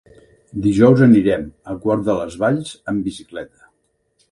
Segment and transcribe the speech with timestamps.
[0.65, 1.43] Dijous anirem
[1.73, 3.71] a Quart de les Valls amb bicicleta.